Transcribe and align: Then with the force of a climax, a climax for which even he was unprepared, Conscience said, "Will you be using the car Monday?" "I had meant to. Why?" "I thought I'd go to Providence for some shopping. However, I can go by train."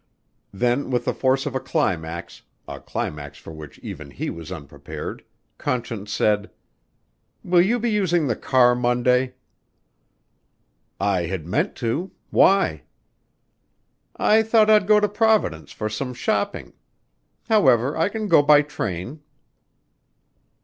Then 0.51 0.89
with 0.89 1.05
the 1.05 1.13
force 1.13 1.45
of 1.45 1.53
a 1.53 1.59
climax, 1.59 2.41
a 2.67 2.79
climax 2.79 3.37
for 3.37 3.51
which 3.51 3.77
even 3.83 4.09
he 4.09 4.31
was 4.31 4.51
unprepared, 4.51 5.23
Conscience 5.59 6.11
said, 6.11 6.49
"Will 7.43 7.61
you 7.61 7.77
be 7.77 7.91
using 7.91 8.25
the 8.25 8.35
car 8.35 8.73
Monday?" 8.73 9.35
"I 10.99 11.27
had 11.27 11.45
meant 11.45 11.75
to. 11.85 12.09
Why?" 12.31 12.81
"I 14.17 14.41
thought 14.41 14.71
I'd 14.71 14.87
go 14.87 14.99
to 14.99 15.07
Providence 15.07 15.71
for 15.71 15.87
some 15.87 16.15
shopping. 16.15 16.73
However, 17.47 17.95
I 17.95 18.09
can 18.09 18.27
go 18.27 18.41
by 18.41 18.63
train." 18.63 19.21